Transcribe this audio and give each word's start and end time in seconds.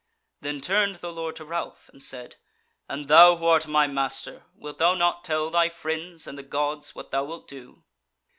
Then 0.39 0.61
turned 0.61 0.95
the 0.95 1.11
Lord 1.13 1.35
to 1.35 1.45
Ralph 1.45 1.87
and 1.89 2.03
said: 2.03 2.37
"And 2.89 3.07
thou 3.07 3.35
who 3.35 3.45
art 3.45 3.67
my 3.67 3.85
master, 3.85 4.45
wilt 4.55 4.79
thou 4.79 4.95
not 4.95 5.23
tell 5.23 5.51
thy 5.51 5.69
friends 5.69 6.25
and 6.25 6.39
the 6.39 6.41
Gods 6.41 6.95
what 6.95 7.11
thou 7.11 7.23
wilt 7.23 7.47
do?" 7.47 7.83